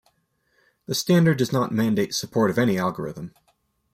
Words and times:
The 0.87 0.95
standard 0.95 1.37
does 1.37 1.53
not 1.53 1.71
mandate 1.71 2.15
support 2.15 2.49
of 2.49 2.57
any 2.57 2.75
algorithm. 2.79 3.35